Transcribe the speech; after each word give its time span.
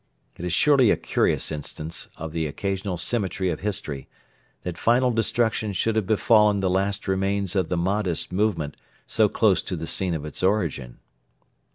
It 0.35 0.43
is 0.43 0.51
surely 0.51 0.89
a 0.89 0.97
curious 0.97 1.51
instance 1.51 2.07
of 2.17 2.31
the 2.31 2.47
occasional 2.47 2.97
symmetry 2.97 3.51
of 3.51 3.59
history 3.59 4.07
that 4.63 4.75
final 4.75 5.11
destruction 5.11 5.73
should 5.73 5.95
have 5.95 6.07
befallen 6.07 6.59
the 6.59 6.71
last 6.71 7.07
remains 7.07 7.55
of 7.55 7.69
the 7.69 7.77
Mahdist 7.77 8.31
movement 8.31 8.77
so 9.05 9.29
close 9.29 9.61
to 9.61 9.75
the 9.75 9.85
scene 9.85 10.15
of 10.15 10.25
its 10.25 10.41
origin! 10.41 10.97